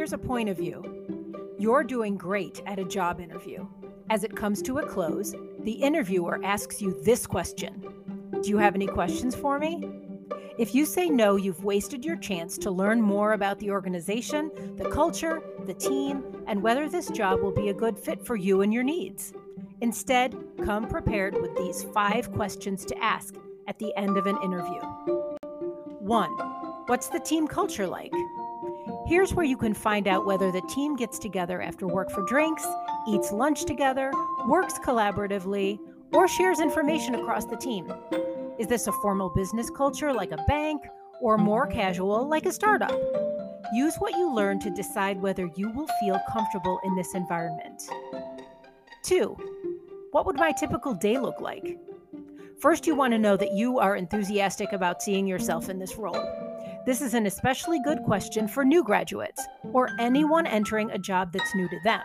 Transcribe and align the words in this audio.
Here's 0.00 0.14
a 0.14 0.18
point 0.18 0.48
of 0.48 0.56
view 0.56 1.52
you're 1.58 1.84
doing 1.84 2.16
great 2.16 2.62
at 2.64 2.78
a 2.78 2.86
job 2.86 3.20
interview. 3.20 3.66
As 4.08 4.24
it 4.24 4.34
comes 4.34 4.62
to 4.62 4.78
a 4.78 4.86
close, 4.86 5.34
the 5.58 5.72
interviewer 5.72 6.40
asks 6.42 6.80
you 6.80 6.98
this 7.02 7.26
question 7.26 7.84
Do 8.40 8.48
you 8.48 8.56
have 8.56 8.74
any 8.74 8.86
questions 8.86 9.36
for 9.36 9.58
me? 9.58 9.86
If 10.56 10.74
you 10.74 10.86
say 10.86 11.10
no, 11.10 11.36
you've 11.36 11.64
wasted 11.64 12.02
your 12.02 12.16
chance 12.16 12.56
to 12.56 12.70
learn 12.70 13.02
more 13.02 13.34
about 13.34 13.58
the 13.58 13.70
organization, 13.70 14.50
the 14.78 14.88
culture, 14.88 15.42
the 15.66 15.74
team, 15.74 16.24
and 16.46 16.62
whether 16.62 16.88
this 16.88 17.10
job 17.10 17.42
will 17.42 17.52
be 17.52 17.68
a 17.68 17.74
good 17.74 17.98
fit 17.98 18.24
for 18.24 18.36
you 18.36 18.62
and 18.62 18.72
your 18.72 18.84
needs. 18.84 19.34
Instead, 19.82 20.34
come 20.64 20.88
prepared 20.88 21.38
with 21.42 21.54
these 21.58 21.82
five 21.92 22.32
questions 22.32 22.86
to 22.86 22.96
ask 23.04 23.34
at 23.68 23.78
the 23.78 23.94
end 23.98 24.16
of 24.16 24.26
an 24.26 24.38
interview. 24.42 24.80
1. 26.00 26.30
What's 26.86 27.08
the 27.08 27.20
team 27.20 27.46
culture 27.46 27.86
like? 27.86 28.14
Here's 29.10 29.34
where 29.34 29.44
you 29.44 29.56
can 29.56 29.74
find 29.74 30.06
out 30.06 30.24
whether 30.24 30.52
the 30.52 30.60
team 30.68 30.94
gets 30.94 31.18
together 31.18 31.60
after 31.60 31.84
work 31.84 32.12
for 32.12 32.22
drinks, 32.26 32.64
eats 33.08 33.32
lunch 33.32 33.64
together, 33.64 34.12
works 34.46 34.78
collaboratively, 34.78 35.80
or 36.12 36.28
shares 36.28 36.60
information 36.60 37.16
across 37.16 37.44
the 37.44 37.56
team. 37.56 37.92
Is 38.60 38.68
this 38.68 38.86
a 38.86 38.92
formal 39.02 39.28
business 39.28 39.68
culture 39.68 40.12
like 40.12 40.30
a 40.30 40.44
bank, 40.46 40.82
or 41.20 41.36
more 41.38 41.66
casual 41.66 42.28
like 42.28 42.46
a 42.46 42.52
startup? 42.52 42.96
Use 43.74 43.96
what 43.96 44.12
you 44.12 44.32
learn 44.32 44.60
to 44.60 44.70
decide 44.70 45.20
whether 45.20 45.50
you 45.56 45.70
will 45.70 45.88
feel 45.98 46.20
comfortable 46.32 46.78
in 46.84 46.94
this 46.94 47.12
environment. 47.16 47.82
2. 49.02 49.36
What 50.12 50.24
would 50.24 50.36
my 50.36 50.52
typical 50.52 50.94
day 50.94 51.18
look 51.18 51.40
like? 51.40 51.80
First, 52.60 52.86
you 52.86 52.94
want 52.94 53.12
to 53.12 53.18
know 53.18 53.36
that 53.36 53.54
you 53.54 53.80
are 53.80 53.96
enthusiastic 53.96 54.72
about 54.72 55.02
seeing 55.02 55.26
yourself 55.26 55.68
in 55.68 55.80
this 55.80 55.96
role. 55.96 56.49
This 56.86 57.02
is 57.02 57.14
an 57.14 57.26
especially 57.26 57.80
good 57.82 58.02
question 58.02 58.48
for 58.48 58.64
new 58.64 58.82
graduates 58.82 59.46
or 59.72 59.90
anyone 59.98 60.46
entering 60.46 60.90
a 60.90 60.98
job 60.98 61.32
that's 61.32 61.54
new 61.54 61.68
to 61.68 61.78
them. 61.84 62.02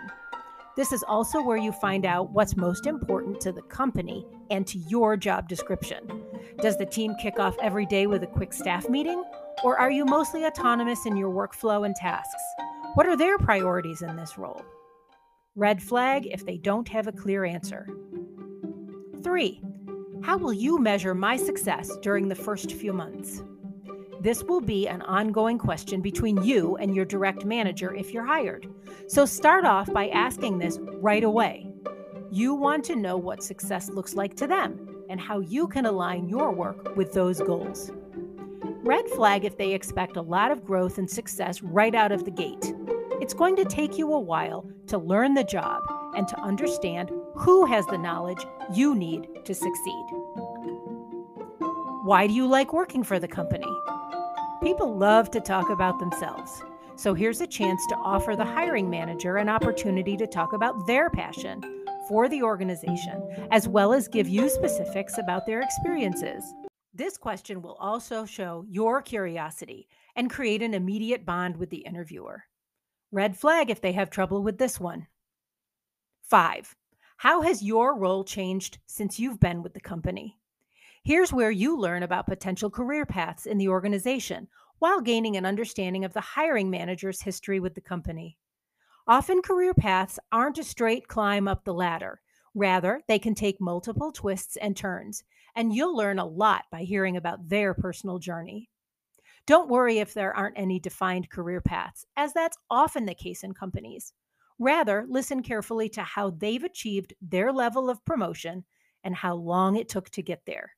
This 0.76 0.92
is 0.92 1.04
also 1.04 1.42
where 1.42 1.58
you 1.58 1.72
find 1.72 2.06
out 2.06 2.32
what's 2.32 2.58
most 2.58 2.86
important 2.86 3.40
to 3.42 3.54
the 3.54 3.62
company 3.62 4.26
and 4.50 4.68
to 4.68 4.78
your 4.78 5.16
job 5.16 5.48
description. 5.48 6.24
Does 6.60 6.78
the 6.78 6.86
team 6.86 7.16
kick 7.22 7.40
off 7.40 7.56
every 7.62 7.86
day 7.86 8.08
with 8.08 8.24
a 8.24 8.28
quick 8.28 8.52
staff 8.52 8.90
meeting? 8.90 9.24
Or 9.64 9.78
are 9.78 9.90
you 9.90 10.04
mostly 10.04 10.46
autonomous 10.46 11.06
in 11.06 11.16
your 11.16 11.32
workflow 11.34 11.86
and 11.86 11.96
tasks? 11.96 12.44
What 12.96 13.08
are 13.08 13.16
their 13.16 13.38
priorities 13.38 14.02
in 14.02 14.18
this 14.18 14.38
role? 14.38 14.62
Red 15.56 15.82
flag 15.82 16.28
if 16.28 16.46
they 16.46 16.58
don't 16.58 16.90
have 16.90 17.08
a 17.08 17.14
clear 17.14 17.46
answer. 17.46 17.88
3. 19.24 19.62
How 20.22 20.38
will 20.38 20.54
you 20.54 20.78
measure 20.78 21.16
my 21.16 21.38
success 21.38 21.90
during 22.02 22.28
the 22.28 22.36
first 22.36 22.74
few 22.74 22.92
months? 22.92 23.42
This 24.26 24.44
will 24.44 24.60
be 24.60 24.88
an 24.88 25.04
ongoing 25.04 25.60
question 25.60 26.02
between 26.02 26.42
you 26.42 26.78
and 26.78 26.96
your 26.96 27.06
direct 27.06 27.46
manager 27.46 27.94
if 27.94 28.12
you're 28.12 28.26
hired. 28.26 28.68
So 29.06 29.24
start 29.24 29.66
off 29.66 29.94
by 29.94 30.08
asking 30.08 30.58
this 30.58 30.80
right 30.82 31.24
away. 31.24 31.70
You 32.32 32.56
want 32.56 32.84
to 32.86 32.96
know 32.96 33.18
what 33.18 33.44
success 33.44 33.88
looks 33.88 34.16
like 34.16 34.36
to 34.38 34.48
them 34.48 35.06
and 35.12 35.22
how 35.22 35.42
you 35.42 35.68
can 35.68 35.86
align 35.86 36.28
your 36.28 36.52
work 36.52 36.96
with 36.96 37.14
those 37.14 37.40
goals. 37.40 37.92
Red 38.84 39.08
flag 39.10 39.46
if 39.46 39.60
they 39.60 39.76
expect 39.76 40.18
a 40.18 40.24
lot 40.24 40.50
of 40.50 40.66
growth 40.66 40.98
and 40.98 41.08
success 41.08 41.62
right 41.62 41.94
out 41.94 42.12
of 42.12 42.26
the 42.26 42.32
gate. 42.32 42.74
It's 43.22 43.36
going 43.36 43.56
to 43.58 43.66
take 43.66 44.00
you 44.00 44.12
a 44.12 44.20
while 44.20 44.68
to 44.88 44.98
learn 44.98 45.36
the 45.36 45.44
job 45.44 45.84
and 46.18 46.28
to 46.30 46.40
understand 46.40 47.12
who 47.36 47.68
has 47.68 47.86
the 47.86 48.00
knowledge 48.00 48.44
you 48.74 48.96
need 48.96 49.28
to 49.46 49.54
succeed. 49.54 50.06
Why 52.06 52.26
do 52.26 52.34
you 52.34 52.48
like 52.48 52.74
working 52.74 53.04
for 53.04 53.20
the 53.20 53.28
company? 53.28 53.68
People 54.66 54.98
love 54.98 55.30
to 55.30 55.40
talk 55.40 55.70
about 55.70 56.00
themselves. 56.00 56.64
So 56.96 57.14
here's 57.14 57.40
a 57.40 57.46
chance 57.46 57.86
to 57.86 57.96
offer 57.98 58.36
the 58.36 58.44
hiring 58.44 58.90
manager 58.90 59.38
an 59.38 59.48
opportunity 59.48 60.18
to 60.18 60.26
talk 60.26 60.54
about 60.54 60.88
their 60.88 61.08
passion 61.12 61.62
for 62.10 62.28
the 62.28 62.42
organization, 62.42 63.22
as 63.52 63.68
well 63.68 63.94
as 63.94 64.08
give 64.08 64.28
you 64.28 64.50
specifics 64.50 65.20
about 65.20 65.46
their 65.46 65.62
experiences. 65.62 66.44
This 66.96 67.16
question 67.16 67.62
will 67.62 67.76
also 67.76 68.26
show 68.26 68.66
your 68.68 69.04
curiosity 69.04 69.88
and 70.16 70.32
create 70.32 70.64
an 70.64 70.74
immediate 70.74 71.28
bond 71.28 71.58
with 71.58 71.70
the 71.70 71.86
interviewer. 71.86 72.46
Red 73.12 73.38
flag 73.38 73.70
if 73.70 73.82
they 73.82 73.92
have 73.92 74.10
trouble 74.10 74.42
with 74.42 74.58
this 74.58 74.80
one. 74.80 75.06
Five, 76.24 76.76
how 77.18 77.44
has 77.44 77.62
your 77.62 77.96
role 78.00 78.24
changed 78.24 78.80
since 78.88 79.20
you've 79.20 79.40
been 79.40 79.62
with 79.62 79.76
the 79.76 79.80
company? 79.80 80.40
Here's 81.06 81.32
where 81.32 81.52
you 81.52 81.78
learn 81.78 82.02
about 82.02 82.26
potential 82.26 82.72
career 82.72 83.06
paths 83.06 83.46
in 83.46 83.60
the 83.60 83.68
organization 83.68 84.48
while 84.80 85.02
gaining 85.02 85.38
an 85.38 85.46
understanding 85.46 86.06
of 86.06 86.14
the 86.14 86.22
hiring 86.22 86.70
manager's 86.70 87.22
history 87.22 87.60
with 87.60 87.76
the 87.76 87.82
company. 87.82 88.38
Often, 89.08 89.42
career 89.44 89.74
paths 89.74 90.20
aren't 90.32 90.58
a 90.58 90.64
straight 90.64 91.08
climb 91.08 91.48
up 91.48 91.64
the 91.64 91.74
ladder. 91.74 92.22
Rather, 92.54 93.02
they 93.08 93.20
can 93.20 93.36
take 93.36 93.62
multiple 93.62 94.12
twists 94.12 94.56
and 94.58 94.76
turns, 94.76 95.24
and 95.56 95.74
you'll 95.74 95.96
learn 95.96 96.20
a 96.20 96.26
lot 96.26 96.64
by 96.72 96.84
hearing 96.84 97.18
about 97.18 97.50
their 97.50 97.74
personal 97.74 98.18
journey. 98.18 98.70
Don't 99.46 99.70
worry 99.70 100.00
if 100.00 100.14
there 100.14 100.36
aren't 100.36 100.58
any 100.58 100.80
defined 100.80 101.30
career 101.30 101.62
paths, 101.62 102.06
as 102.18 102.34
that's 102.34 102.58
often 102.70 103.06
the 103.06 103.14
case 103.14 103.44
in 103.44 103.54
companies. 103.54 104.14
Rather, 104.58 105.06
listen 105.08 105.44
carefully 105.44 105.90
to 105.90 106.02
how 106.02 106.32
they've 106.32 106.64
achieved 106.64 107.14
their 107.22 107.52
level 107.52 107.90
of 107.90 108.04
promotion 108.06 108.64
and 109.04 109.16
how 109.16 109.36
long 109.36 109.76
it 109.76 109.90
took 109.90 110.10
to 110.12 110.24
get 110.24 110.42
there. 110.48 110.72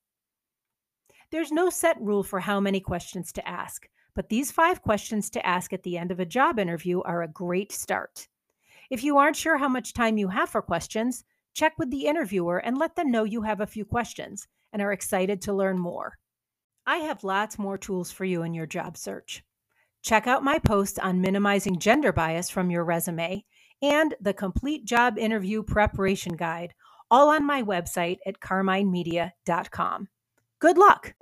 There's 1.29 1.51
no 1.51 1.69
set 1.69 1.99
rule 1.99 2.23
for 2.23 2.39
how 2.39 2.61
many 2.61 2.79
questions 2.79 3.33
to 3.33 3.45
ask, 3.47 3.89
but 4.15 4.29
these 4.29 4.49
five 4.49 4.81
questions 4.81 5.29
to 5.31 5.45
ask 5.45 5.73
at 5.73 5.83
the 5.83 5.97
end 5.97 6.09
of 6.09 6.21
a 6.21 6.25
job 6.25 6.57
interview 6.57 7.01
are 7.01 7.21
a 7.21 7.27
great 7.27 7.73
start. 7.73 8.29
If 8.89 9.03
you 9.03 9.17
aren't 9.17 9.35
sure 9.35 9.57
how 9.57 9.67
much 9.67 9.93
time 9.93 10.17
you 10.17 10.29
have 10.29 10.49
for 10.49 10.61
questions, 10.61 11.25
check 11.53 11.73
with 11.77 11.91
the 11.91 12.05
interviewer 12.05 12.59
and 12.59 12.77
let 12.77 12.95
them 12.95 13.11
know 13.11 13.25
you 13.25 13.41
have 13.41 13.59
a 13.59 13.67
few 13.67 13.83
questions 13.83 14.47
and 14.71 14.81
are 14.81 14.93
excited 14.93 15.41
to 15.41 15.53
learn 15.53 15.77
more. 15.77 16.17
I 16.85 16.97
have 16.99 17.25
lots 17.25 17.59
more 17.59 17.77
tools 17.77 18.09
for 18.09 18.23
you 18.23 18.43
in 18.43 18.53
your 18.53 18.65
job 18.65 18.95
search. 18.95 19.43
Check 20.03 20.27
out 20.27 20.45
my 20.45 20.59
post 20.59 20.97
on 20.99 21.19
minimizing 21.19 21.79
gender 21.79 22.13
bias 22.13 22.49
from 22.49 22.71
your 22.71 22.85
resume 22.85 23.43
and 23.81 24.15
the 24.21 24.33
complete 24.33 24.85
job 24.85 25.17
interview 25.17 25.61
preparation 25.61 26.37
guide, 26.37 26.73
all 27.11 27.29
on 27.29 27.45
my 27.45 27.61
website 27.63 28.19
at 28.25 28.39
carminemedia.com. 28.39 30.07
Good 30.59 30.79
luck! 30.79 31.13